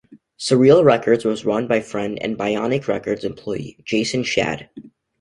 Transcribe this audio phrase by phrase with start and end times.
[0.39, 4.67] Surreal Records was run by friend and Bionic Records employee Jason Shad.